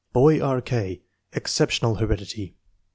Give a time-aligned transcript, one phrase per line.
[0.13, 0.61] Boy: R.
[0.63, 1.03] K.
[1.33, 2.55] Exceptional heredity.